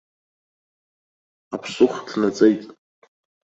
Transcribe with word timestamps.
Аԥсы 1.53 1.83
ухҭнаҵеит. 1.85 2.61